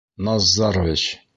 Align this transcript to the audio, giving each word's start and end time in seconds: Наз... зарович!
Наз... 0.27 0.43
зарович! 0.55 1.03